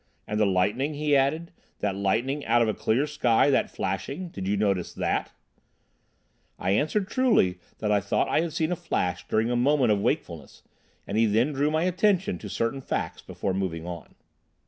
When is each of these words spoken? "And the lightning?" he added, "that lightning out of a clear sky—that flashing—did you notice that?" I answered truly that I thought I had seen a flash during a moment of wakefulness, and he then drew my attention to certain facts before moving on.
"And 0.25 0.39
the 0.39 0.47
lightning?" 0.47 0.95
he 0.95 1.15
added, 1.15 1.51
"that 1.77 1.95
lightning 1.95 2.43
out 2.45 2.63
of 2.63 2.67
a 2.67 2.73
clear 2.73 3.05
sky—that 3.05 3.69
flashing—did 3.69 4.47
you 4.47 4.57
notice 4.57 4.95
that?" 4.95 5.31
I 6.57 6.71
answered 6.71 7.07
truly 7.07 7.59
that 7.77 7.91
I 7.91 7.99
thought 7.99 8.27
I 8.27 8.41
had 8.41 8.51
seen 8.51 8.71
a 8.71 8.75
flash 8.75 9.27
during 9.27 9.51
a 9.51 9.55
moment 9.55 9.91
of 9.91 10.01
wakefulness, 10.01 10.63
and 11.05 11.19
he 11.19 11.27
then 11.27 11.51
drew 11.53 11.69
my 11.69 11.83
attention 11.83 12.39
to 12.39 12.49
certain 12.49 12.81
facts 12.81 13.21
before 13.21 13.53
moving 13.53 13.85
on. 13.85 14.15